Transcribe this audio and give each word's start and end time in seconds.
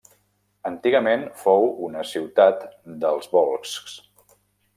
Antigament 0.69 1.25
fou 1.41 1.67
una 1.89 2.07
ciutat 2.13 2.65
dels 3.05 3.31
volscs. 3.37 3.97